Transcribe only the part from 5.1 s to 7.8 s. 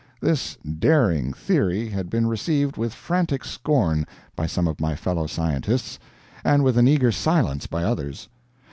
scientists, and with an eager silence